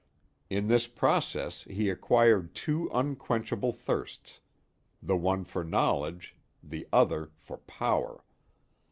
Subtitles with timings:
[0.49, 4.39] In this process he acquired two unquenchable thirsts
[4.99, 8.23] the one for knowledge, the other for power.